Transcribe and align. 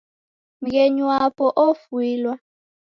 Mghenyu 0.61 1.03
wapo 1.11 1.45
ofuilwa. 1.65 2.33